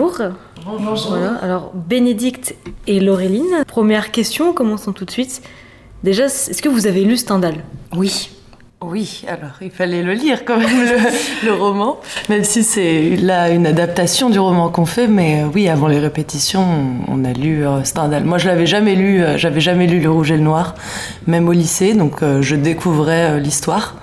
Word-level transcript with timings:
bonjour. 0.00 0.18
Bonjour. 0.64 1.10
Voilà. 1.10 1.34
Alors, 1.42 1.72
Bénédicte 1.74 2.54
et 2.86 3.00
Laureline, 3.00 3.64
première 3.66 4.10
question, 4.10 4.52
commençons 4.52 4.92
tout 4.92 5.04
de 5.04 5.10
suite. 5.10 5.42
Déjà, 6.02 6.26
est-ce 6.26 6.62
que 6.62 6.68
vous 6.68 6.86
avez 6.86 7.04
lu 7.04 7.16
Stendhal? 7.16 7.56
Oui. 7.96 8.30
Oui, 8.82 9.24
alors 9.28 9.58
il 9.60 9.70
fallait 9.70 10.02
le 10.02 10.14
lire 10.14 10.46
quand 10.46 10.56
même, 10.56 10.84
le, 10.86 10.96
le 11.46 11.52
roman, 11.52 12.00
même 12.30 12.44
si 12.44 12.64
c'est 12.64 13.14
là 13.16 13.50
une 13.50 13.66
adaptation 13.66 14.30
du 14.30 14.38
roman 14.38 14.70
qu'on 14.70 14.86
fait, 14.86 15.06
mais 15.06 15.42
euh, 15.42 15.48
oui, 15.54 15.68
avant 15.68 15.86
les 15.86 15.98
répétitions, 15.98 16.64
on, 17.06 17.22
a 17.26 17.34
lu 17.34 17.66
euh, 17.66 17.84
Stendhal. 17.84 18.24
Moi, 18.24 18.38
je 18.38 18.48
l'avais 18.48 18.64
jamais 18.64 18.94
lu, 18.94 19.22
euh, 19.22 19.36
j'avais 19.36 19.60
jamais 19.60 19.86
lu 19.86 20.00
Le 20.00 20.10
Rouge 20.10 20.30
et 20.30 20.36
le 20.38 20.42
Noir, 20.42 20.76
même 21.26 21.46
au 21.46 21.52
lycée, 21.52 21.92
donc 21.92 22.22
euh, 22.22 22.40
je 22.40 22.56
découvrais 22.56 23.38
l'histoire. 23.38 23.96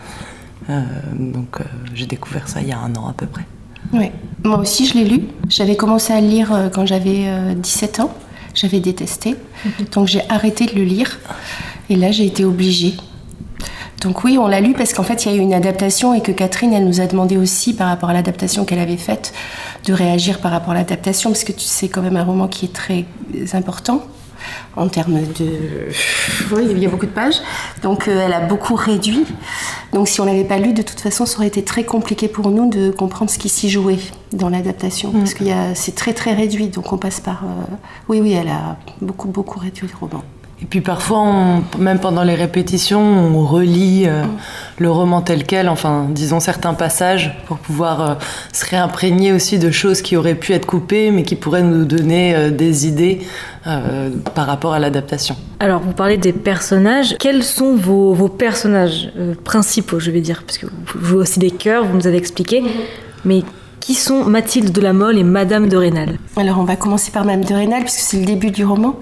Donc 1.13 1.59
j'ai 1.93 2.05
découvert 2.05 2.49
ça 2.49 2.59
il 2.59 2.67
y 2.67 2.73
a 2.73 2.77
un 2.77 2.93
an 2.95 3.07
à 3.07 3.13
peu 3.13 3.25
près. 3.25 3.45
Oui, 3.93 4.11
moi 4.43 4.59
aussi 4.59 4.85
je 4.85 4.95
l'ai 4.95 5.05
lu. 5.05 5.23
J'avais 5.49 5.75
commencé 5.75 6.13
à 6.13 6.21
le 6.21 6.27
lire 6.27 6.53
euh, 6.53 6.69
quand 6.69 6.85
j'avais 6.85 7.25
euh, 7.27 7.53
17 7.53 7.99
ans. 8.01 8.13
J'avais 8.53 8.79
détesté. 8.79 9.35
Donc 9.93 10.07
j'ai 10.07 10.21
arrêté 10.29 10.65
de 10.65 10.75
le 10.75 10.83
lire. 10.83 11.19
Et 11.89 11.95
là 11.95 12.11
j'ai 12.11 12.25
été 12.25 12.43
obligée. 12.43 12.95
Donc 14.01 14.23
oui, 14.23 14.37
on 14.37 14.47
l'a 14.47 14.61
lu 14.61 14.73
parce 14.73 14.93
qu'en 14.93 15.03
fait 15.03 15.25
il 15.25 15.31
y 15.31 15.35
a 15.35 15.37
eu 15.37 15.41
une 15.41 15.53
adaptation 15.53 16.13
et 16.13 16.21
que 16.21 16.31
Catherine, 16.31 16.73
elle 16.73 16.85
nous 16.85 17.01
a 17.01 17.07
demandé 17.07 17.37
aussi 17.37 17.73
par 17.73 17.87
rapport 17.87 18.09
à 18.09 18.13
l'adaptation 18.13 18.63
qu'elle 18.63 18.79
avait 18.79 18.97
faite 18.97 19.33
de 19.85 19.93
réagir 19.93 20.39
par 20.39 20.51
rapport 20.51 20.71
à 20.71 20.75
l'adaptation 20.75 21.31
parce 21.31 21.43
que 21.43 21.51
tu 21.51 21.65
sais 21.65 21.87
quand 21.87 22.01
même 22.01 22.17
un 22.17 22.23
roman 22.23 22.47
qui 22.47 22.65
est 22.65 22.73
très 22.73 23.05
important 23.53 24.03
en 24.75 24.87
termes 24.87 25.21
de... 25.39 25.89
Oui, 26.51 26.67
il 26.69 26.77
y 26.79 26.85
a 26.85 26.89
beaucoup 26.89 27.05
de 27.05 27.11
pages. 27.11 27.41
Donc 27.81 28.07
euh, 28.07 28.21
elle 28.25 28.33
a 28.33 28.41
beaucoup 28.41 28.75
réduit. 28.75 29.25
Donc 29.93 30.07
si 30.07 30.19
on 30.21 30.25
n'avait 30.25 30.43
pas 30.43 30.57
lu, 30.59 30.73
de 30.73 30.81
toute 30.81 30.99
façon, 30.99 31.25
ça 31.25 31.37
aurait 31.37 31.47
été 31.47 31.63
très 31.63 31.83
compliqué 31.83 32.27
pour 32.27 32.49
nous 32.49 32.69
de 32.69 32.91
comprendre 32.91 33.31
ce 33.31 33.37
qui 33.39 33.49
s'y 33.49 33.69
jouait 33.69 33.99
dans 34.33 34.49
l'adaptation. 34.49 35.11
Parce 35.11 35.33
que 35.33 35.43
c'est 35.75 35.95
très 35.95 36.13
très 36.13 36.33
réduit. 36.33 36.67
Donc 36.67 36.91
on 36.93 36.97
passe 36.97 37.19
par... 37.19 37.43
euh, 37.43 37.75
Oui, 38.09 38.19
oui, 38.21 38.33
elle 38.33 38.49
a 38.49 38.77
beaucoup 39.01 39.27
beaucoup 39.29 39.59
réduit 39.59 39.87
le 39.87 39.97
roman. 39.97 40.23
Et 40.59 40.65
puis 40.65 40.81
parfois, 40.81 41.19
on- 41.19 41.63
même 41.77 41.99
pendant 41.99 42.23
les 42.23 42.33
répétitions, 42.33 42.99
on 42.99 43.45
relit 43.45 44.05
euh, 44.07 44.23
le 44.79 44.89
roman 44.89 45.21
tel 45.21 45.43
quel, 45.43 45.69
enfin, 45.69 46.07
disons 46.09 46.39
certains 46.39 46.73
passages, 46.73 47.37
pour 47.45 47.57
pouvoir 47.57 48.01
euh, 48.01 48.13
se 48.53 48.65
réimprégner 48.65 49.31
aussi 49.31 49.59
de 49.59 49.69
choses 49.69 50.01
qui 50.01 50.17
auraient 50.17 50.33
pu 50.33 50.53
être 50.53 50.65
coupées, 50.65 51.11
mais 51.11 51.21
qui 51.21 51.35
pourraient 51.35 51.61
nous 51.61 51.85
donner 51.85 52.35
euh, 52.35 52.49
des 52.49 52.87
idées 52.87 53.21
euh, 53.67 54.09
par 54.33 54.47
rapport 54.47 54.73
à 54.73 54.79
l'adaptation. 54.79 55.35
Alors, 55.59 55.79
vous 55.79 55.91
parlez 55.93 56.17
des 56.17 56.33
personnages. 56.33 57.15
Quels 57.19 57.43
sont 57.43 57.75
vos, 57.75 58.13
vos 58.15 58.27
personnages 58.29 59.11
euh, 59.15 59.35
principaux, 59.43 59.99
je 59.99 60.09
vais 60.09 60.21
dire? 60.21 60.41
Parce 60.43 60.57
que 60.57 60.65
vous 60.65 61.05
jouez 61.05 61.19
aussi 61.19 61.37
des 61.37 61.51
chœurs, 61.51 61.85
vous 61.85 61.95
nous 61.95 62.07
avez 62.07 62.17
expliqué. 62.17 62.63
Mais 63.25 63.43
qui 63.79 63.93
sont 63.93 64.23
Mathilde 64.25 64.71
de 64.71 64.81
la 64.81 64.91
Mole 64.93 65.19
et 65.19 65.23
Madame 65.23 65.69
de 65.69 65.77
Rênal? 65.77 66.17
Alors 66.35 66.57
on 66.59 66.63
va 66.63 66.75
commencer 66.75 67.11
par 67.11 67.25
Madame 67.25 67.45
de 67.45 67.53
Rênal, 67.53 67.83
puisque 67.83 67.99
c'est 67.99 68.17
le 68.19 68.25
début 68.25 68.49
du 68.49 68.65
roman. 68.65 68.95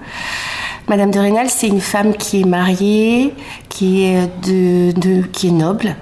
Madame 0.88 1.10
de 1.10 1.18
Rênal, 1.18 1.48
c'est 1.50 1.66
une 1.66 1.80
femme 1.80 2.14
qui 2.14 2.42
est 2.42 2.44
mariée, 2.44 3.34
qui 3.68 4.04
est, 4.04 4.30
de, 4.46 5.22
qui 5.32 5.48
est 5.48 5.52
noble, 5.52 5.96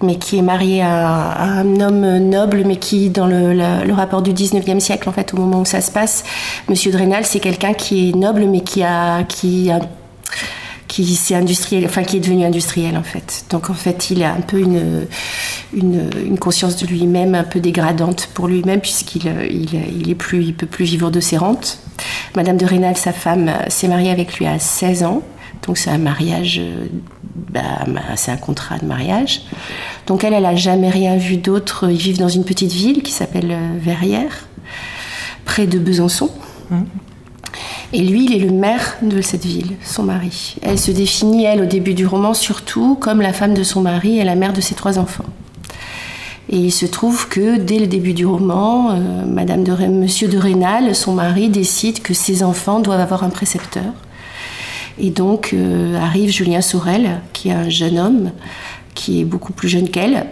mais 0.00 0.16
qui 0.16 0.38
est 0.38 0.42
mariée 0.42 0.80
à, 0.80 1.42
un 1.42 1.80
homme 1.80 2.18
noble, 2.18 2.62
mais 2.64 2.76
qui, 2.76 3.10
dans 3.10 3.26
le, 3.26 3.92
rapport 3.92 4.22
du 4.22 4.32
19e 4.32 4.78
siècle, 4.78 5.08
en 5.08 5.12
fait, 5.12 5.34
au 5.34 5.38
moment 5.38 5.60
où 5.60 5.64
ça 5.64 5.80
se 5.80 5.90
passe, 5.90 6.22
Monsieur 6.68 6.92
de 6.92 6.96
Rênal, 6.98 7.26
c'est 7.26 7.40
quelqu'un 7.40 7.74
qui 7.74 8.10
est 8.10 8.14
noble, 8.14 8.44
mais 8.44 8.60
qui 8.60 8.84
a, 8.84 9.24
qui 9.24 9.72
a 9.72 9.80
qui 10.86 11.34
industriel, 11.34 11.84
enfin 11.84 12.04
qui 12.04 12.16
est 12.16 12.20
devenu 12.20 12.44
industriel 12.44 12.96
en 12.96 13.02
fait. 13.02 13.44
Donc 13.50 13.68
en 13.68 13.74
fait, 13.74 14.08
il 14.10 14.22
a 14.22 14.32
un 14.32 14.40
peu 14.40 14.58
une, 14.58 15.06
une, 15.74 16.38
conscience 16.38 16.76
de 16.76 16.86
lui-même 16.86 17.34
un 17.34 17.44
peu 17.44 17.60
dégradante 17.60 18.30
pour 18.32 18.46
lui-même 18.46 18.80
puisqu'il 18.80 19.26
il, 19.50 19.68
il 20.00 20.08
est 20.08 20.14
plus, 20.14 20.42
il 20.42 20.54
peut 20.54 20.64
plus 20.64 20.86
vivre 20.86 21.10
de 21.10 21.20
ses 21.20 21.36
rentes. 21.36 21.80
Madame 22.36 22.58
de 22.58 22.66
Rênal, 22.66 22.98
sa 22.98 23.14
femme, 23.14 23.48
euh, 23.48 23.64
s'est 23.68 23.88
mariée 23.88 24.10
avec 24.10 24.38
lui 24.38 24.46
à 24.46 24.58
16 24.58 25.04
ans. 25.04 25.22
Donc 25.66 25.78
c'est 25.78 25.88
un 25.88 25.96
mariage, 25.96 26.60
euh, 26.60 26.86
bah, 27.50 27.62
c'est 28.14 28.30
un 28.30 28.36
contrat 28.36 28.76
de 28.78 28.84
mariage. 28.84 29.40
Donc 30.06 30.22
elle, 30.22 30.34
elle 30.34 30.44
a 30.44 30.54
jamais 30.54 30.90
rien 30.90 31.16
vu 31.16 31.38
d'autre. 31.38 31.90
Ils 31.90 31.96
vivent 31.96 32.18
dans 32.18 32.28
une 32.28 32.44
petite 32.44 32.72
ville 32.72 33.02
qui 33.02 33.10
s'appelle 33.10 33.50
euh, 33.50 33.78
Verrières, 33.78 34.48
près 35.46 35.66
de 35.66 35.78
Besançon. 35.78 36.30
Et 37.94 38.00
lui, 38.00 38.26
il 38.26 38.34
est 38.34 38.44
le 38.44 38.50
maire 38.50 38.96
de 39.00 39.22
cette 39.22 39.46
ville, 39.46 39.76
son 39.82 40.02
mari. 40.02 40.56
Elle 40.60 40.78
se 40.78 40.90
définit, 40.90 41.44
elle, 41.44 41.62
au 41.62 41.66
début 41.66 41.94
du 41.94 42.06
roman, 42.06 42.34
surtout 42.34 42.96
comme 42.96 43.22
la 43.22 43.32
femme 43.32 43.54
de 43.54 43.62
son 43.62 43.80
mari 43.80 44.18
et 44.18 44.24
la 44.24 44.34
mère 44.34 44.52
de 44.52 44.60
ses 44.60 44.74
trois 44.74 44.98
enfants. 44.98 45.24
Et 46.48 46.56
il 46.58 46.70
se 46.70 46.86
trouve 46.86 47.28
que 47.28 47.58
dès 47.58 47.78
le 47.80 47.86
début 47.88 48.12
du 48.14 48.24
roman, 48.24 48.92
euh, 48.92 49.24
Madame 49.26 49.64
de 49.64 49.72
Ré- 49.72 49.88
Monsieur 49.88 50.28
de 50.28 50.38
Rênal, 50.38 50.94
son 50.94 51.12
mari, 51.12 51.48
décide 51.48 52.02
que 52.02 52.14
ses 52.14 52.42
enfants 52.44 52.78
doivent 52.80 53.00
avoir 53.00 53.24
un 53.24 53.30
précepteur. 53.30 53.82
Et 54.98 55.10
donc 55.10 55.50
euh, 55.52 56.00
arrive 56.00 56.30
Julien 56.30 56.60
Sorel, 56.60 57.20
qui 57.32 57.48
est 57.48 57.52
un 57.52 57.68
jeune 57.68 57.98
homme, 57.98 58.30
qui 58.94 59.20
est 59.20 59.24
beaucoup 59.24 59.52
plus 59.52 59.68
jeune 59.68 59.88
qu'elle. 59.88 60.26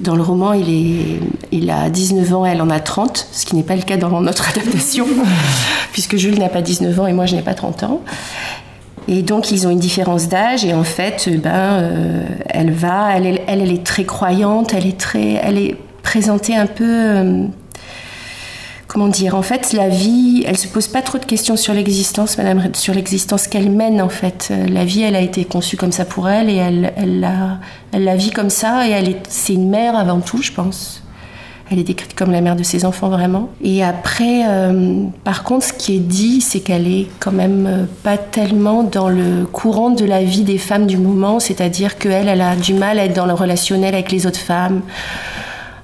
Dans 0.00 0.16
le 0.16 0.22
roman, 0.22 0.52
il, 0.54 0.70
est, 0.70 1.20
il 1.52 1.70
a 1.70 1.90
19 1.90 2.32
ans, 2.34 2.44
elle 2.46 2.62
en 2.62 2.70
a 2.70 2.80
30, 2.80 3.28
ce 3.32 3.44
qui 3.44 3.54
n'est 3.54 3.62
pas 3.62 3.76
le 3.76 3.82
cas 3.82 3.96
dans 3.96 4.20
notre 4.20 4.48
adaptation, 4.56 5.06
puisque 5.92 6.16
Jules 6.16 6.38
n'a 6.38 6.48
pas 6.48 6.62
19 6.62 6.98
ans 6.98 7.06
et 7.06 7.12
moi 7.12 7.26
je 7.26 7.36
n'ai 7.36 7.42
pas 7.42 7.54
30 7.54 7.82
ans. 7.84 8.00
Et 9.08 9.22
donc 9.22 9.50
ils 9.50 9.66
ont 9.66 9.70
une 9.70 9.78
différence 9.78 10.28
d'âge 10.28 10.66
et 10.66 10.74
en 10.74 10.84
fait, 10.84 11.28
euh, 11.28 11.38
ben, 11.38 11.50
euh, 11.50 12.26
elle 12.46 12.70
va, 12.70 13.16
elle, 13.16 13.26
elle, 13.26 13.40
elle 13.62 13.72
est 13.72 13.84
très 13.84 14.04
croyante, 14.04 14.74
elle 14.74 14.86
est 14.86 15.00
très, 15.00 15.40
elle 15.42 15.56
est 15.56 15.76
présentée 16.02 16.54
un 16.54 16.66
peu, 16.66 16.84
euh, 16.84 17.44
comment 18.86 19.08
dire, 19.08 19.34
en 19.34 19.40
fait 19.40 19.72
la 19.72 19.88
vie, 19.88 20.44
elle 20.46 20.58
se 20.58 20.68
pose 20.68 20.88
pas 20.88 21.00
trop 21.00 21.16
de 21.16 21.24
questions 21.24 21.56
sur 21.56 21.72
l'existence, 21.72 22.36
Madame, 22.36 22.74
sur 22.74 22.92
l'existence 22.92 23.48
qu'elle 23.48 23.70
mène 23.70 24.02
en 24.02 24.10
fait. 24.10 24.52
La 24.68 24.84
vie, 24.84 25.00
elle 25.00 25.16
a 25.16 25.22
été 25.22 25.46
conçue 25.46 25.78
comme 25.78 25.92
ça 25.92 26.04
pour 26.04 26.28
elle 26.28 26.50
et 26.50 26.56
elle, 26.56 26.92
elle 26.98 27.20
la, 27.20 27.60
elle 27.92 28.04
la 28.04 28.14
vit 28.14 28.30
comme 28.30 28.50
ça 28.50 28.86
et 28.86 28.90
elle 28.90 29.08
est, 29.08 29.22
c'est 29.30 29.54
une 29.54 29.70
mère 29.70 29.96
avant 29.96 30.20
tout, 30.20 30.42
je 30.42 30.52
pense. 30.52 31.02
Elle 31.70 31.78
est 31.78 31.84
décrite 31.84 32.14
comme 32.14 32.30
la 32.30 32.40
mère 32.40 32.56
de 32.56 32.62
ses 32.62 32.84
enfants 32.84 33.08
vraiment. 33.08 33.50
Et 33.62 33.84
après, 33.84 34.42
euh, 34.48 35.04
par 35.24 35.44
contre, 35.44 35.66
ce 35.66 35.72
qui 35.72 35.96
est 35.96 36.00
dit, 36.00 36.40
c'est 36.40 36.60
qu'elle 36.60 36.86
est 36.86 37.08
quand 37.20 37.32
même 37.32 37.66
euh, 37.66 37.84
pas 38.02 38.16
tellement 38.16 38.82
dans 38.82 39.08
le 39.08 39.44
courant 39.44 39.90
de 39.90 40.04
la 40.04 40.22
vie 40.22 40.42
des 40.42 40.58
femmes 40.58 40.86
du 40.86 40.96
moment, 40.96 41.40
c'est-à-dire 41.40 41.98
qu'elle, 41.98 42.28
elle 42.28 42.40
a 42.40 42.56
du 42.56 42.72
mal 42.72 42.98
à 42.98 43.04
être 43.04 43.14
dans 43.14 43.26
le 43.26 43.34
relationnel 43.34 43.94
avec 43.94 44.10
les 44.10 44.26
autres 44.26 44.38
femmes, 44.38 44.80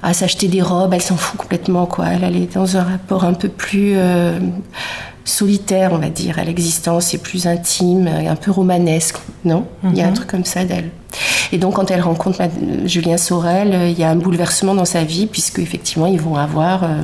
à 0.03 0.15
s'acheter 0.15 0.49
des 0.49 0.63
robes, 0.63 0.95
elle 0.95 1.03
s'en 1.03 1.17
fout 1.17 1.39
complètement, 1.39 1.87
quoi. 1.87 2.07
Elle, 2.09 2.25
elle 2.25 2.37
est 2.37 2.55
dans 2.55 2.77
un 2.77 2.83
rapport 2.83 3.25
un 3.25 3.35
peu 3.35 3.49
plus 3.49 3.93
euh, 3.97 4.39
solitaire, 5.25 5.93
on 5.93 5.99
va 5.99 6.09
dire, 6.09 6.39
à 6.39 6.45
l'existence, 6.45 7.13
et 7.13 7.19
plus 7.19 7.47
intime, 7.47 8.07
un 8.09 8.37
peu 8.37 8.51
romanesque, 8.51 9.17
non? 9.45 9.65
Il 9.83 9.97
y 9.97 10.03
a 10.03 10.07
un 10.07 10.13
truc 10.13 10.29
comme 10.29 10.45
ça 10.45 10.65
d'elle. 10.65 10.91
Et 11.53 11.59
donc, 11.59 11.75
quand 11.75 11.91
elle 11.91 12.01
rencontre 12.01 12.39
Mad- 12.39 12.87
Julien 12.87 13.17
Sorel, 13.17 13.73
euh, 13.73 13.89
il 13.89 13.99
y 13.99 14.05
a 14.05 14.11
un 14.11 14.17
bouleversement 14.17 14.75
dans 14.75 14.85
sa 14.85 15.05
vie, 15.05 15.27
puisque 15.27 15.59
effectivement, 15.59 16.07
ils 16.07 16.21
vont 16.21 16.37
avoir 16.37 16.85
euh, 16.85 17.03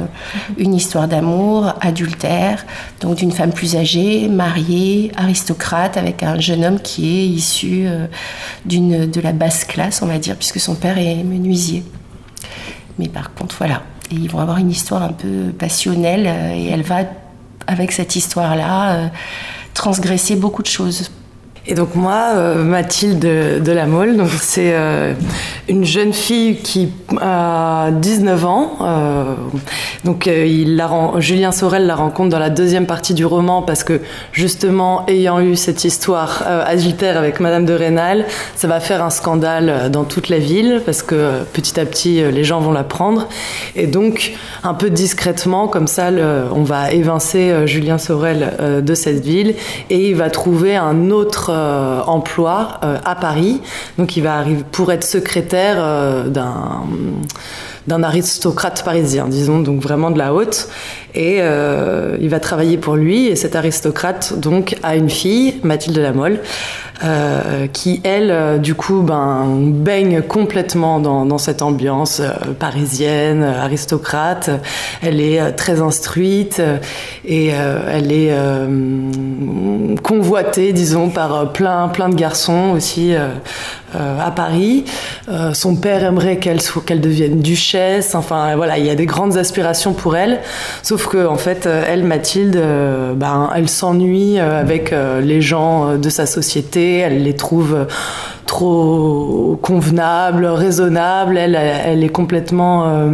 une 0.58 0.74
histoire 0.74 1.08
d'amour 1.08 1.74
adultère, 1.80 2.64
donc 3.00 3.16
d'une 3.16 3.32
femme 3.32 3.52
plus 3.52 3.76
âgée, 3.76 4.28
mariée, 4.28 5.12
aristocrate, 5.16 5.96
avec 5.96 6.22
un 6.22 6.38
jeune 6.40 6.64
homme 6.64 6.80
qui 6.80 7.18
est 7.18 7.26
issu 7.26 7.84
euh, 7.86 8.06
d'une 8.64 9.10
de 9.10 9.20
la 9.20 9.32
basse 9.32 9.64
classe, 9.64 10.02
on 10.02 10.06
va 10.06 10.18
dire, 10.18 10.36
puisque 10.36 10.60
son 10.60 10.74
père 10.74 10.98
est 10.98 11.22
menuisier. 11.22 11.84
Mais 12.98 13.08
par 13.08 13.32
contre, 13.34 13.54
voilà. 13.58 13.82
Et 14.10 14.14
ils 14.16 14.28
vont 14.28 14.40
avoir 14.40 14.58
une 14.58 14.70
histoire 14.70 15.02
un 15.02 15.12
peu 15.12 15.52
passionnelle, 15.58 16.26
euh, 16.26 16.54
et 16.54 16.66
elle 16.66 16.82
va, 16.82 17.00
avec 17.66 17.92
cette 17.92 18.16
histoire-là, 18.16 18.92
euh, 18.92 19.06
transgresser 19.74 20.36
beaucoup 20.36 20.62
de 20.62 20.68
choses. 20.68 21.10
Et 21.66 21.74
donc 21.74 21.94
moi, 21.94 22.32
euh, 22.34 22.64
Mathilde 22.64 23.20
de, 23.20 23.72
la 23.72 23.86
Mole, 23.86 24.16
donc 24.16 24.30
c'est 24.40 24.72
euh, 24.74 25.12
une 25.70 25.84
jeune 25.84 26.12
fille 26.12 26.56
qui 26.56 26.88
a 27.20 27.90
19 27.92 28.44
ans. 28.44 28.78
euh, 28.82 29.34
donc 30.04 30.26
euh, 30.26 31.20
Julien 31.20 31.52
Sorel 31.52 31.86
la 31.86 31.94
rencontre 31.94 32.28
dans 32.28 32.40
la 32.40 32.50
deuxième 32.50 32.86
partie 32.86 33.14
du 33.14 33.24
roman 33.24 33.62
parce 33.62 33.84
que 33.84 34.00
justement, 34.32 35.06
ayant 35.06 35.40
eu 35.40 35.54
cette 35.54 35.84
histoire 35.84 36.42
euh, 36.44 36.64
adultère 36.66 37.16
avec 37.16 37.38
Madame 37.38 37.66
de 37.66 37.72
Rênal, 37.72 38.26
ça 38.56 38.66
va 38.66 38.80
faire 38.80 39.04
un 39.04 39.10
scandale 39.10 39.90
dans 39.92 40.02
toute 40.02 40.28
la 40.28 40.38
ville 40.38 40.82
parce 40.84 41.04
que 41.04 41.44
petit 41.52 41.78
à 41.78 41.86
petit, 41.86 42.20
les 42.20 42.42
gens 42.42 42.58
vont 42.58 42.72
la 42.72 42.82
prendre. 42.82 43.28
Et 43.76 43.86
donc, 43.86 44.32
un 44.64 44.74
peu 44.74 44.90
discrètement, 44.90 45.68
comme 45.68 45.86
ça, 45.86 46.10
on 46.52 46.62
va 46.64 46.90
évincer 46.90 47.66
Julien 47.66 47.98
Sorel 47.98 48.82
de 48.82 48.94
cette 48.94 49.24
ville 49.24 49.54
et 49.88 50.08
il 50.08 50.16
va 50.16 50.30
trouver 50.30 50.74
un 50.74 51.10
autre 51.10 51.52
emploi 52.06 52.80
à 53.04 53.14
Paris. 53.14 53.60
Donc, 53.98 54.16
il 54.16 54.22
va 54.22 54.36
arriver 54.36 54.64
pour 54.72 54.90
être 54.90 55.04
secrétaire 55.04 55.59
euh, 55.78 56.28
d'un 57.86 58.02
aristocrate 58.02 58.82
parisien, 58.84 59.26
disons, 59.28 59.60
donc 59.60 59.80
vraiment 59.80 60.10
de 60.10 60.18
la 60.18 60.32
haute. 60.34 60.68
Et 61.14 61.38
euh, 61.40 62.16
il 62.20 62.28
va 62.28 62.40
travailler 62.40 62.76
pour 62.76 62.96
lui. 62.96 63.26
Et 63.26 63.36
cet 63.36 63.56
aristocrate, 63.56 64.38
donc, 64.38 64.76
a 64.82 64.96
une 64.96 65.10
fille, 65.10 65.56
Mathilde 65.62 65.96
de 65.96 66.00
la 66.00 66.12
Mole, 66.12 66.40
euh, 67.02 67.66
qui 67.72 68.00
elle, 68.04 68.30
euh, 68.30 68.58
du 68.58 68.74
coup, 68.74 69.00
ben, 69.00 69.46
baigne 69.48 70.22
complètement 70.22 71.00
dans, 71.00 71.24
dans 71.24 71.38
cette 71.38 71.62
ambiance 71.62 72.22
parisienne, 72.58 73.42
aristocrate. 73.42 74.50
Elle 75.02 75.20
est 75.20 75.52
très 75.52 75.80
instruite 75.80 76.62
et 77.24 77.48
elle 77.48 78.12
est 78.12 78.32
convoitée, 80.02 80.72
disons, 80.72 81.08
par 81.08 81.52
plein, 81.52 81.88
plein 81.88 82.08
de 82.08 82.14
garçons 82.14 82.72
aussi 82.76 83.14
à 83.94 84.30
Paris. 84.30 84.84
son 85.52 85.76
père 85.76 86.04
aimerait 86.04 86.38
qu'elle 86.38 86.60
qu'elle 86.86 87.00
devienne 87.00 87.40
duchesse. 87.40 88.14
Enfin, 88.14 88.56
voilà, 88.56 88.78
il 88.78 88.86
y 88.86 88.90
a 88.90 88.94
des 88.94 89.06
grandes 89.06 89.36
aspirations 89.36 89.92
pour 89.92 90.16
elle. 90.16 90.40
Sauf 90.82 91.06
que, 91.08 91.26
en 91.26 91.36
fait, 91.36 91.66
elle, 91.66 92.04
Mathilde, 92.04 92.60
ben, 93.16 93.50
elle 93.54 93.68
s'ennuie 93.68 94.38
avec 94.38 94.94
les 95.22 95.40
gens 95.40 95.96
de 95.96 96.08
sa 96.08 96.26
société 96.26 96.60
elle 96.98 97.22
les 97.22 97.34
trouve 97.34 97.86
trop 98.46 99.58
convenables, 99.62 100.46
raisonnables. 100.46 101.38
Elle, 101.38 101.54
elle 101.54 102.02
est 102.02 102.08
complètement 102.08 103.06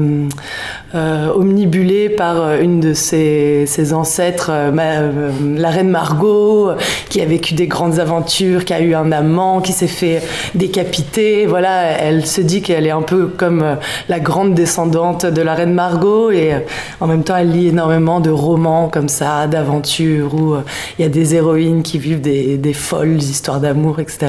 euh, 0.94 1.06
euh, 1.06 1.32
omnibulée 1.34 2.08
par 2.08 2.54
une 2.54 2.80
de 2.80 2.92
ses, 2.92 3.92
ancêtres, 3.92 4.50
euh, 4.50 5.30
la 5.56 5.70
reine 5.70 5.88
Margot, 5.88 6.70
qui 7.08 7.20
a 7.20 7.24
vécu 7.24 7.54
des 7.54 7.66
grandes 7.66 7.98
aventures, 7.98 8.64
qui 8.64 8.72
a 8.72 8.80
eu 8.80 8.94
un 8.94 9.12
amant, 9.12 9.60
qui 9.60 9.72
s'est 9.72 9.86
fait 9.86 10.22
décapiter. 10.54 11.46
Voilà, 11.46 11.82
elle 12.00 12.26
se 12.26 12.40
dit 12.40 12.62
qu'elle 12.62 12.86
est 12.86 12.90
un 12.90 13.02
peu 13.02 13.26
comme 13.26 13.76
la 14.08 14.20
grande 14.20 14.54
descendante 14.54 15.26
de 15.26 15.42
la 15.42 15.54
reine 15.54 15.74
Margot 15.74 16.30
et 16.30 16.52
en 17.00 17.06
même 17.06 17.22
temps 17.22 17.36
elle 17.36 17.50
lit 17.50 17.68
énormément 17.68 18.20
de 18.20 18.30
romans 18.30 18.88
comme 18.88 19.08
ça, 19.08 19.46
d'aventures 19.46 20.34
où 20.34 20.56
il 20.98 21.02
y 21.02 21.04
a 21.04 21.08
des 21.08 21.34
héroïnes 21.34 21.82
qui 21.82 21.98
vivent 21.98 22.20
des, 22.20 22.72
folles 22.74 23.16
histoires 23.16 23.60
d'amour, 23.60 24.00
etc. 24.00 24.28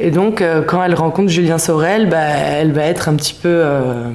Et 0.00 0.10
donc, 0.10 0.42
euh, 0.42 0.62
quand 0.62 0.82
elle 0.82 0.94
rencontre 0.94 1.28
Julien 1.28 1.58
Sorel, 1.58 2.08
bah, 2.08 2.18
elle 2.20 2.72
va 2.72 2.84
être 2.84 3.08
un 3.08 3.14
petit 3.14 3.34
peu. 3.34 3.48
Euh, 3.48 4.10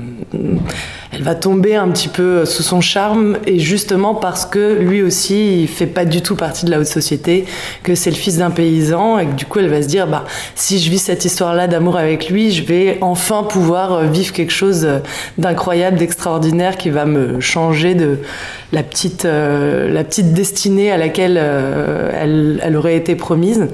elle 1.13 1.21
va 1.21 1.35
tomber 1.35 1.75
un 1.75 1.89
petit 1.89 2.07
peu 2.07 2.45
sous 2.45 2.63
son 2.63 2.81
charme, 2.81 3.37
et 3.45 3.59
justement 3.59 4.15
parce 4.15 4.45
que 4.45 4.79
lui 4.79 5.01
aussi, 5.01 5.61
il 5.61 5.67
fait 5.67 5.85
pas 5.85 6.05
du 6.05 6.21
tout 6.21 6.35
partie 6.35 6.65
de 6.65 6.71
la 6.71 6.79
haute 6.79 6.87
société, 6.87 7.45
que 7.83 7.95
c'est 7.95 8.09
le 8.09 8.15
fils 8.15 8.37
d'un 8.37 8.51
paysan, 8.51 9.19
et 9.19 9.25
que 9.27 9.33
du 9.33 9.45
coup, 9.45 9.59
elle 9.59 9.69
va 9.69 9.81
se 9.81 9.87
dire 9.87 10.07
bah, 10.07 10.25
si 10.55 10.79
je 10.79 10.89
vis 10.89 10.99
cette 10.99 11.25
histoire-là 11.25 11.67
d'amour 11.67 11.97
avec 11.97 12.29
lui, 12.29 12.51
je 12.51 12.63
vais 12.63 12.97
enfin 13.01 13.43
pouvoir 13.43 13.93
euh, 13.93 14.05
vivre 14.05 14.33
quelque 14.33 14.53
chose 14.53 14.87
d'incroyable, 15.37 15.97
d'extraordinaire 15.97 16.77
qui 16.77 16.89
va 16.89 17.05
me 17.05 17.39
changer 17.39 17.93
de 17.93 18.19
la 18.71 18.81
petite, 18.81 19.23
la 19.25 20.03
petite 20.03 20.33
destinée 20.33 20.91
à 20.91 20.97
laquelle 20.97 21.37
elle, 21.37 22.59
elle 22.63 22.75
aurait 22.75 22.95
été 22.95 23.15
promise. 23.15 23.67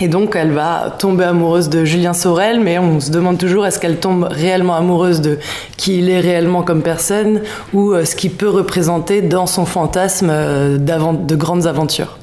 Et 0.00 0.06
donc, 0.06 0.36
elle 0.36 0.52
va 0.52 0.94
tomber 0.96 1.24
amoureuse 1.24 1.68
de 1.68 1.84
Julien 1.84 2.12
Sorel, 2.12 2.60
mais 2.60 2.78
on 2.78 3.00
se 3.00 3.10
demande 3.10 3.36
toujours 3.36 3.66
est-ce 3.66 3.80
qu'elle 3.80 3.98
tombe 3.98 4.28
réellement 4.30 4.76
amoureuse 4.76 5.20
de 5.20 5.38
qui 5.76 5.98
il 5.98 6.08
est 6.08 6.20
réellement 6.20 6.62
comme 6.62 6.82
personne 6.82 7.40
ou 7.72 7.92
euh, 7.92 8.04
ce 8.04 8.14
qu'il 8.14 8.30
peut 8.30 8.48
représenter 8.48 9.22
dans 9.22 9.46
son 9.46 9.64
fantasme 9.64 10.28
euh, 10.30 10.78
de 10.78 11.34
grandes 11.34 11.66
aventures. 11.66 12.16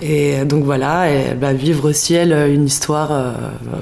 Et 0.00 0.44
donc 0.46 0.64
voilà, 0.64 1.08
elle 1.08 1.36
va 1.36 1.52
vivre 1.52 1.88
aussi, 1.88 2.14
elle, 2.14 2.32
une 2.32 2.64
histoire 2.64 3.12
euh, 3.12 3.32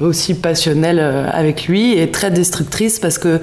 aussi 0.03 0.35
passionnelle 0.35 0.99
avec 0.99 1.67
lui 1.67 1.97
et 1.97 2.11
très 2.11 2.33
destructrice 2.33 2.99
parce 2.99 3.19
que 3.19 3.41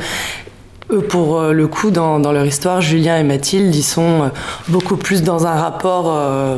pour 0.99 1.39
euh, 1.39 1.53
le 1.53 1.67
coup, 1.67 1.91
dans, 1.91 2.19
leur 2.19 2.45
histoire, 2.45 2.81
Julien 2.81 3.17
et 3.17 3.23
Mathilde, 3.23 3.73
ils 3.73 3.83
sont 3.83 4.23
euh, 4.23 4.27
beaucoup 4.67 4.97
plus 4.97 5.23
dans 5.23 5.47
un 5.47 5.53
rapport 5.53 6.05
euh, 6.07 6.57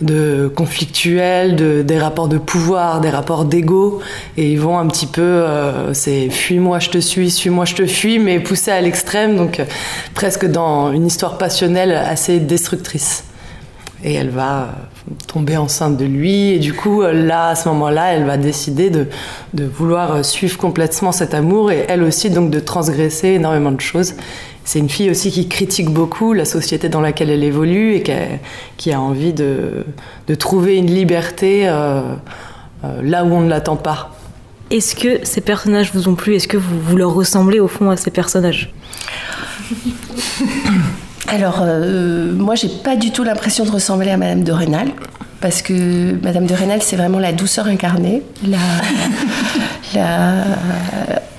de 0.00 0.52
conflictuel, 0.54 1.56
de, 1.56 1.82
des 1.82 1.98
rapports 1.98 2.28
de 2.28 2.38
pouvoir, 2.38 3.00
des 3.00 3.10
rapports 3.10 3.44
d'ego, 3.44 4.00
et 4.36 4.52
ils 4.52 4.60
vont 4.60 4.78
un 4.78 4.86
petit 4.86 5.06
peu, 5.06 5.44
c'est 5.92 6.30
fuis-moi, 6.30 6.78
je 6.78 6.90
te 6.90 6.98
suis, 6.98 7.30
suis-moi, 7.30 7.64
je 7.64 7.74
te 7.74 7.86
fuis, 7.86 8.18
mais 8.18 8.40
poussé 8.40 8.70
à 8.70 8.80
l'extrême, 8.80 9.36
donc 9.36 9.62
presque 10.14 10.46
dans 10.46 10.92
une 10.92 11.06
histoire 11.06 11.38
passionnelle 11.38 11.92
assez 11.92 12.40
destructrice. 12.40 13.24
Et 14.02 14.14
elle 14.14 14.30
va 14.30 14.68
tomber 15.26 15.56
enceinte 15.56 15.96
de 15.96 16.04
lui. 16.04 16.50
Et 16.50 16.58
du 16.58 16.72
coup, 16.72 17.02
là, 17.02 17.48
à 17.48 17.54
ce 17.54 17.68
moment-là, 17.68 18.12
elle 18.12 18.24
va 18.24 18.36
décider 18.36 18.90
de, 18.90 19.06
de, 19.54 19.64
vouloir 19.64 20.24
suivre 20.24 20.58
complètement 20.58 21.12
cet 21.12 21.34
amour 21.34 21.72
et 21.72 21.84
elle 21.88 22.02
aussi, 22.02 22.30
donc, 22.30 22.50
de 22.50 22.60
transgresser 22.60 23.28
énormément 23.28 23.72
de 23.72 23.80
choses. 23.80 24.14
C'est 24.64 24.78
une 24.78 24.88
fille 24.88 25.10
aussi 25.10 25.30
qui 25.30 25.48
critique 25.48 25.90
beaucoup 25.90 26.32
la 26.32 26.44
société 26.44 26.88
dans 26.88 27.00
laquelle 27.00 27.30
elle 27.30 27.42
évolue 27.42 27.94
et 27.94 28.02
qui 28.02 28.12
a, 28.12 28.26
qui 28.76 28.92
a 28.92 29.00
envie 29.00 29.32
de, 29.32 29.84
de, 30.28 30.34
trouver 30.34 30.76
une 30.76 30.86
liberté 30.86 31.66
euh, 31.66 32.02
euh, 32.84 33.02
là 33.02 33.24
où 33.24 33.32
on 33.32 33.40
ne 33.40 33.48
l'attend 33.48 33.76
pas. 33.76 34.14
Est-ce 34.70 34.94
que 34.94 35.24
ces 35.24 35.40
personnages 35.40 35.92
vous 35.92 36.08
ont 36.08 36.14
plu? 36.14 36.36
Est-ce 36.36 36.46
que 36.46 36.56
vous, 36.56 36.78
vous 36.80 36.96
leur 36.96 37.12
ressemblez 37.12 37.58
au 37.58 37.66
fond 37.68 37.90
à 37.90 37.96
ces 37.96 38.12
personnages? 38.12 38.72
Alors, 41.32 41.60
euh, 41.62 42.32
moi, 42.32 42.56
j'ai 42.56 42.68
pas 42.68 42.96
du 42.96 43.12
tout 43.12 43.22
l'impression 43.22 43.64
de 43.64 43.70
ressembler 43.70 44.10
à 44.10 44.16
Madame 44.16 44.42
de 44.42 44.50
Rênal, 44.50 44.88
parce 45.40 45.62
que 45.62 46.18
Madame 46.24 46.44
de 46.44 46.54
Rênal, 46.54 46.82
c'est 46.82 46.96
vraiment 46.96 47.20
la 47.20 47.32
douceur 47.32 47.68
incarnée. 47.68 48.24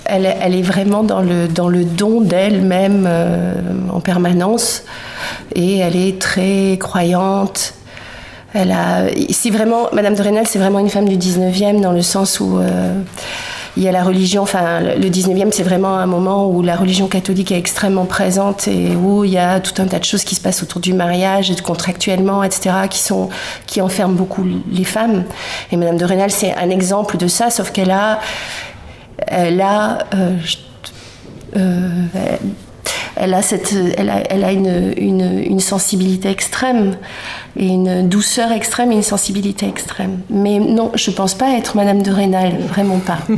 elle, 0.06 0.26
est 0.26 0.62
vraiment 0.62 1.04
dans 1.04 1.22
le, 1.22 1.50
dans 1.50 1.68
le 1.68 1.84
don 1.84 2.22
d'elle-même 2.22 3.06
euh, 3.06 3.54
en 3.92 4.00
permanence, 4.00 4.84
et 5.56 5.80
elle 5.80 5.98
est 5.98 6.22
très 6.22 6.78
croyante. 6.80 7.74
Elle 8.54 8.72
a, 8.72 9.08
si 9.30 9.50
vraiment, 9.50 9.90
Madame 9.92 10.16
de 10.16 10.22
Rênal, 10.22 10.48
c'est 10.48 10.60
vraiment 10.60 10.80
une 10.80 10.90
femme 10.90 11.10
du 11.10 11.18
19e, 11.18 11.82
dans 11.82 11.92
le 11.92 12.02
sens 12.02 12.40
où. 12.40 12.60
Euh, 12.60 12.94
il 13.78 13.84
y 13.84 13.88
a 13.88 13.92
la 13.92 14.04
religion, 14.04 14.44
enfin 14.44 14.82
le 14.82 15.10
19e 15.10 15.52
c'est 15.52 15.64
vraiment 15.64 15.96
un 15.98 16.06
moment 16.06 16.48
où 16.48 16.62
la 16.62 16.76
religion 16.76 17.08
catholique 17.08 17.52
est 17.52 17.58
extrêmement 17.58 18.06
présente 18.06 18.68
et 18.68 18.96
où 18.96 19.24
il 19.24 19.32
y 19.32 19.38
a 19.38 19.60
tout 19.60 19.82
un 19.82 19.86
tas 19.86 20.00
de 20.00 20.04
choses 20.04 20.24
qui 20.24 20.36
se 20.36 20.42
passent 20.42 20.62
autour 20.62 20.82
du 20.82 20.94
mariage, 20.94 21.54
contractuellement, 21.62 22.44
etc., 22.44 22.72
qui, 22.90 23.00
sont, 23.00 23.30
qui 23.68 23.82
enferment 23.82 24.16
beaucoup 24.16 24.46
les 24.72 24.84
femmes. 24.84 25.24
Et 25.72 25.78
Madame 25.78 25.98
de 25.98 26.06
Rênal 26.06 26.32
c'est 26.32 26.54
un 26.56 26.70
exemple 26.70 27.18
de 27.18 27.28
ça, 27.28 27.50
sauf 27.50 27.72
qu'elle 27.72 27.92
a, 27.92 28.20
elle 29.28 29.62
a, 29.62 30.00
euh, 30.16 30.38
euh, 31.56 32.06
elle 33.16 33.34
a, 33.34 33.42
cette, 33.42 33.74
elle 33.98 34.10
a, 34.10 34.20
elle 34.30 34.44
a 34.44 34.52
une, 34.52 34.94
une, 34.98 35.40
une, 35.40 35.60
sensibilité 35.60 36.30
extrême, 36.30 36.96
et 37.58 37.68
une 37.68 38.08
douceur 38.08 38.52
extrême 38.52 38.92
et 38.92 38.96
une 38.96 39.04
sensibilité 39.04 39.68
extrême. 39.68 40.20
Mais 40.30 40.60
non, 40.60 40.92
je 40.96 41.12
ne 41.12 41.16
pense 41.16 41.34
pas 41.34 41.52
être 41.58 41.76
Madame 41.76 42.02
de 42.02 42.12
Rênal, 42.12 42.58
vraiment 42.70 43.00
pas. 43.00 43.20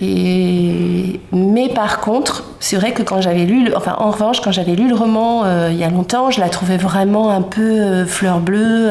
Et, 0.00 1.18
mais 1.32 1.68
par 1.70 2.00
contre, 2.00 2.44
c'est 2.60 2.76
vrai 2.76 2.92
que 2.92 3.02
quand 3.02 3.20
j'avais 3.20 3.44
lu, 3.44 3.72
enfin 3.74 3.96
en 3.98 4.12
revanche, 4.12 4.40
quand 4.40 4.52
j'avais 4.52 4.76
lu 4.76 4.88
le 4.88 4.94
roman 4.94 5.42
euh, 5.44 5.70
il 5.72 5.76
y 5.76 5.82
a 5.82 5.90
longtemps, 5.90 6.30
je 6.30 6.38
la 6.38 6.48
trouvais 6.48 6.76
vraiment 6.76 7.30
un 7.30 7.42
peu 7.42 7.62
euh, 7.62 8.06
fleur 8.06 8.38
bleue. 8.38 8.90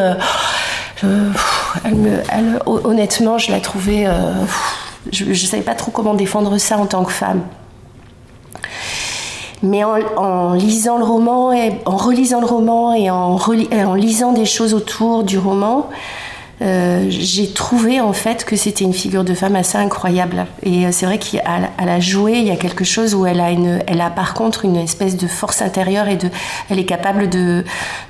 Euh, 1.04 1.30
elle 1.86 1.96
me, 1.96 2.22
elle, 2.30 2.60
honnêtement, 2.66 3.38
je 3.38 3.52
la 3.52 3.62
trouvais. 3.62 4.06
je 5.14 5.26
ne 5.26 5.34
savais 5.34 5.64
pas 5.64 5.76
trop 5.76 5.92
comment 5.92 6.14
défendre 6.14 6.58
ça 6.58 6.78
en 6.78 6.88
tant 6.88 7.06
que 7.06 7.14
femme. 7.14 7.42
Mais 9.64 9.84
en, 9.84 10.54
lisant 10.54 10.98
le 10.98 11.04
roman, 11.04 11.52
et 11.52 11.74
en 11.86 11.98
relisant 11.98 12.40
le 12.40 12.46
roman 12.46 12.94
et 12.94 13.10
en, 13.10 13.38
en 13.38 13.94
lisant 13.96 14.32
des 14.32 14.46
choses 14.46 14.74
autour 14.74 15.24
du 15.24 15.40
roman, 15.40 15.90
euh, 16.60 17.06
j'ai 17.10 17.52
trouvé 17.52 18.02
en 18.02 18.14
fait 18.14 18.44
que 18.44 18.56
c'était 18.56 18.84
une 18.84 18.94
figure 18.94 19.24
de 19.24 19.36
femme 19.36 19.56
assez 19.56 19.78
incroyable. 19.78 20.48
Et 20.64 20.88
euh, 20.88 20.90
c'est 20.92 21.06
vrai 21.06 21.20
qu'elle 21.20 21.44
a 21.44 22.00
joué, 22.00 22.40
il 22.40 22.48
y 22.48 22.52
a 22.52 22.56
quelque 22.56 22.84
chose 22.84 23.14
où 23.14 23.28
elle 23.28 23.40
a, 23.40 23.52
une, 23.52 23.84
elle 23.86 24.02
a 24.02 24.10
par 24.10 24.34
contre 24.34 24.66
une 24.66 24.76
espèce 24.76 25.18
de 25.18 25.28
force 25.28 25.62
intérieure 25.62 26.08
et 26.08 26.18
elle 26.70 26.80
est 26.80 26.86
capable 26.86 27.30
de, 27.30 27.64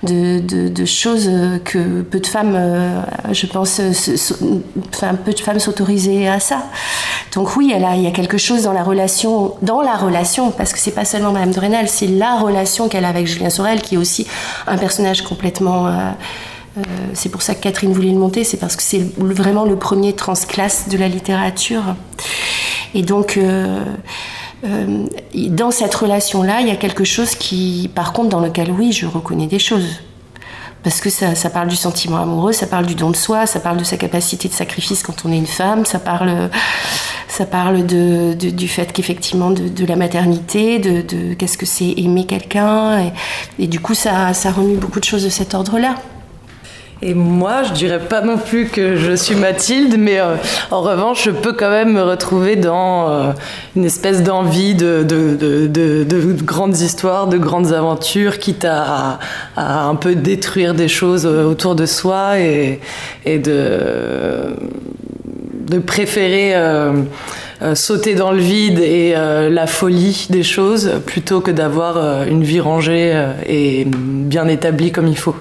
de, 0.03 0.85
choses 0.85 1.29
que 1.65 2.01
peu 2.03 2.21
de 2.21 2.27
femmes, 2.27 2.53
euh, 2.55 3.01
je 3.33 3.45
pense, 3.47 3.81
enfin, 4.93 5.15
peu 5.15 5.33
de 5.33 5.39
femmes 5.39 5.59
s'autorisaient 5.59 6.27
à 6.27 6.39
ça. 6.39 6.63
Donc 7.33 7.57
oui, 7.57 7.73
il 7.75 8.01
y 8.01 8.07
a 8.07 8.11
quelque 8.11 8.37
chose 8.37 8.63
dans 8.63 8.73
la 8.73 8.83
relation, 8.83 9.55
dans 9.61 9.81
la 9.81 9.95
relation, 9.95 10.51
parce 10.51 10.71
que 10.71 10.79
c'est 10.79 10.91
pas 10.91 11.05
seulement 11.05 11.33
Madame 11.33 11.51
de 11.51 11.87
c'est 11.87 12.07
la 12.07 12.37
relation 12.37 12.87
qu'elle 12.87 13.03
a 13.03 13.09
avec 13.09 13.27
Julien 13.27 13.49
Sorel, 13.49 13.81
qui 13.81 13.95
est 13.95 13.97
aussi 13.97 14.25
un 14.67 14.77
personnage 14.77 15.21
complètement 15.23 15.89
c'est 17.13 17.29
pour 17.29 17.41
ça 17.41 17.55
que 17.55 17.61
Catherine 17.61 17.91
voulait 17.91 18.11
le 18.11 18.17
monter, 18.17 18.43
c'est 18.43 18.57
parce 18.57 18.75
que 18.75 18.83
c'est 18.83 19.03
vraiment 19.17 19.65
le 19.65 19.75
premier 19.75 20.13
transclasse 20.13 20.89
de 20.89 20.97
la 20.97 21.07
littérature. 21.07 21.95
Et 22.93 23.01
donc, 23.01 23.37
euh, 23.37 23.83
euh, 24.65 25.05
dans 25.35 25.71
cette 25.71 25.93
relation-là, 25.93 26.61
il 26.61 26.67
y 26.67 26.71
a 26.71 26.75
quelque 26.75 27.03
chose 27.03 27.35
qui, 27.35 27.89
par 27.93 28.13
contre, 28.13 28.29
dans 28.29 28.39
lequel, 28.39 28.71
oui, 28.71 28.91
je 28.91 29.05
reconnais 29.05 29.47
des 29.47 29.59
choses. 29.59 30.01
Parce 30.83 31.01
que 31.01 31.09
ça, 31.09 31.49
parle 31.49 31.67
du 31.67 31.75
sentiment 31.75 32.17
amoureux, 32.17 32.53
ça 32.53 32.65
parle 32.65 32.85
du 32.85 32.95
don 32.95 33.11
de 33.11 33.15
soi, 33.15 33.45
ça 33.45 33.59
parle 33.59 33.77
de 33.77 33.83
sa 33.83 33.97
capacité 33.97 34.47
de 34.47 34.53
sacrifice 34.53 35.03
quand 35.03 35.25
on 35.25 35.31
est 35.33 35.37
une 35.37 35.47
femme, 35.47 35.85
ça 35.85 35.99
parle, 35.99 36.49
ça 37.27 37.45
parle 37.45 37.85
du 37.85 38.67
fait 38.67 38.93
qu'effectivement 38.93 39.51
de, 39.51 39.85
la 39.85 39.95
maternité, 39.97 40.79
de, 40.79 41.33
qu'est-ce 41.33 41.57
que 41.57 41.65
c'est 41.65 41.93
aimer 41.97 42.25
quelqu'un. 42.25 43.01
Et, 43.01 43.11
et, 43.59 43.67
du 43.67 43.81
coup, 43.81 43.95
ça, 43.95 44.33
ça 44.33 44.51
remue 44.51 44.77
beaucoup 44.77 44.99
de 44.99 45.05
choses 45.05 45.25
de 45.25 45.29
cet 45.29 45.55
ordre-là. 45.55 45.95
Et 47.03 47.13
moi, 47.13 47.61
je 47.61 47.73
dirais 47.73 47.99
pas 47.99 48.21
non 48.21 48.37
plus 48.37 48.69
que 48.69 48.95
je 48.95 49.15
suis 49.15 49.35
Mathilde, 49.35 49.97
mais 49.99 50.19
euh, 50.19 50.35
en 50.71 50.81
revanche, 50.81 51.25
je 51.25 51.31
peux 51.31 51.53
quand 51.53 51.69
même 51.69 51.93
me 51.93 52.01
retrouver 52.01 52.55
dans 52.55 53.09
euh, 53.09 53.31
une 53.75 53.85
espèce 53.85 54.23
d'envie 54.23 54.73
de, 54.73 55.03
de, 55.03 55.35
de, 55.35 56.03
de, 56.03 56.43
grandes 56.43 56.79
histoires, 56.79 57.27
de 57.27 57.37
grandes 57.37 57.71
aventures, 57.71 58.39
quitte 58.39 58.65
à, 58.65 59.19
à, 59.55 59.83
un 59.85 59.93
peu 59.93 60.15
détruire 60.15 60.73
des 60.73 60.87
choses 60.87 61.27
euh, 61.27 61.43
autour 61.43 61.75
de 61.75 61.85
soi 61.85 62.39
et, 62.39 62.79
de, 63.25 64.55
préférer. 65.85 66.55
Sauter 67.73 68.13
dans 68.13 68.31
le 68.31 68.39
vide 68.39 68.79
et 68.79 69.13
euh, 69.15 69.49
la 69.49 69.65
folie 69.65 70.27
des 70.29 70.43
choses 70.43 70.91
plutôt 71.05 71.41
que 71.41 71.49
d'avoir 71.49 71.97
euh, 71.97 72.25
une 72.25 72.43
vie 72.43 72.59
rangée 72.59 73.27
et 73.47 73.85
bien 73.85 74.47
établie 74.47 74.91
comme 74.91 75.07
il 75.07 75.17
faut. 75.17 75.35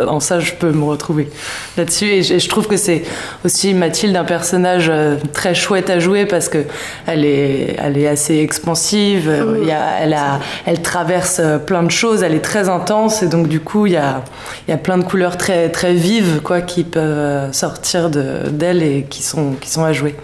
En 0.00 0.18
ça, 0.18 0.40
je 0.40 0.54
peux 0.54 0.72
me 0.72 0.84
retrouver 0.84 1.28
là-dessus. 1.76 2.06
Et 2.06 2.22
je, 2.22 2.48
trouve 2.48 2.66
que 2.66 2.76
c'est 2.76 3.02
aussi 3.44 3.74
Mathilde 3.74 4.16
un 4.16 4.24
personnage 4.24 4.90
très 5.32 5.54
chouette 5.54 5.90
à 5.90 6.00
jouer 6.00 6.26
parce 6.26 6.48
que 6.48 6.64
elle 7.06 7.24
est, 7.24 7.76
elle 7.78 7.96
est 7.96 8.08
assez 8.08 8.38
expansive. 8.38 9.30
Il 9.60 9.68
y 9.68 9.72
a, 9.72 10.00
elle, 10.00 10.14
a, 10.14 10.40
elle 10.66 10.82
traverse 10.82 11.40
plein 11.66 11.82
de 11.82 11.90
choses. 11.90 12.22
Elle 12.22 12.34
est 12.34 12.40
très 12.40 12.68
intense 12.68 13.22
et 13.22 13.28
donc 13.28 13.48
du 13.48 13.60
coup, 13.60 13.86
il 13.86 13.92
y 13.92 13.96
a, 13.96 14.24
il 14.66 14.70
y 14.70 14.74
a 14.74 14.78
plein 14.78 14.98
de 14.98 15.04
couleurs 15.04 15.36
très, 15.36 15.68
très 15.68 15.94
vives 15.94 16.40
quoi, 16.42 16.60
qui 16.60 16.84
peuvent 16.84 17.52
sortir 17.52 18.10
d'elle 18.10 18.82
et 18.82 19.06
qui 19.08 19.22
sont, 19.22 19.52
qui 19.60 19.70
sont 19.70 19.84
à 19.84 19.92
jouer. 19.92 20.16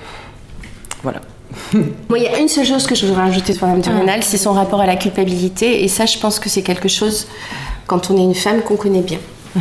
Voilà. 1.03 1.21
Moi, 2.09 2.19
il 2.19 2.25
y 2.25 2.29
a 2.29 2.39
une 2.39 2.49
seule 2.49 2.67
chose 2.67 2.87
que 2.87 2.95
je 2.95 3.07
voudrais 3.07 3.23
rajouter 3.23 3.53
sur 3.53 3.67
Madame 3.67 3.83
Durenal, 3.83 4.23
c'est 4.23 4.37
son 4.37 4.53
rapport 4.53 4.81
à 4.81 4.87
la 4.87 4.97
culpabilité. 4.97 5.85
Et 5.85 5.89
ça, 5.89 6.07
je 6.07 6.19
pense 6.19 6.39
que 6.39 6.49
c'est 6.49 6.63
quelque 6.63 6.89
chose, 6.89 7.27
quand 7.87 8.11
on 8.11 8.17
est 8.17 8.25
une 8.25 8.35
femme, 8.35 8.63
qu'on 8.63 8.77
connaît 8.77 9.03
bien. 9.03 9.19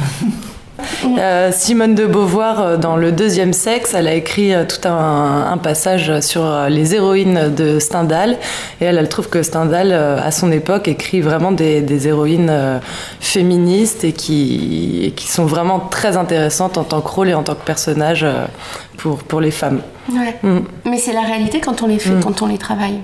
Euh, 1.20 1.52
Simone 1.52 1.96
de 1.96 2.06
Beauvoir, 2.06 2.62
euh, 2.62 2.78
dans 2.78 2.98
Le 2.98 3.12
deuxième 3.12 3.54
sexe, 3.54 3.94
elle 3.94 4.08
a 4.08 4.14
écrit 4.14 4.54
euh, 4.54 4.64
tout 4.64 4.88
un, 4.88 5.58
passage 5.58 6.20
sur 6.20 6.46
les 6.70 6.94
héroïnes 6.94 7.54
de 7.56 7.80
Stendhal. 7.80 8.38
Et 8.80 8.86
elle, 8.86 8.98
elle 9.00 9.10
trouve 9.10 9.28
que 9.28 9.42
Stendhal, 9.42 9.92
à 9.92 10.30
son 10.30 10.52
époque, 10.52 10.88
écrit 10.88 11.20
vraiment 11.20 11.52
des, 11.52 12.08
héroïnes 12.08 12.80
féministes 13.20 14.04
et 14.04 14.12
qui, 14.12 15.14
qui, 15.16 15.28
sont 15.28 15.46
vraiment 15.46 15.80
très 15.80 16.16
intéressantes 16.16 16.78
en 16.78 16.84
tant 16.84 17.02
que 17.02 17.10
rôle 17.10 17.30
et 17.30 17.34
en 17.34 17.42
tant 17.42 17.56
que 17.56 17.66
personnage 17.66 18.26
pour, 18.98 19.18
pour 19.18 19.42
les 19.42 19.52
femmes. 19.52 19.82
Ouais. 20.10 20.36
Mm. 20.44 20.60
Mais 20.86 20.98
c'est 20.98 21.14
la 21.14 21.22
réalité 21.22 21.60
quand 21.60 21.82
on 21.82 21.88
les 21.88 22.00
fait, 22.00 22.12
mm. 22.12 22.24
quand 22.24 22.42
on 22.42 22.48
les 22.48 22.58
travaille. 22.58 23.00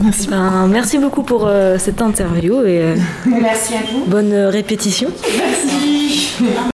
Merci. 0.00 0.28
Ben, 0.28 0.66
merci 0.68 0.98
beaucoup 0.98 1.22
pour 1.22 1.46
euh, 1.46 1.78
cette 1.78 2.00
interview 2.00 2.64
et 2.64 2.94
merci 3.26 3.74
à 3.74 3.80
vous. 3.92 4.04
Bonne 4.06 4.32
répétition. 4.34 5.10
Merci. 5.36 6.32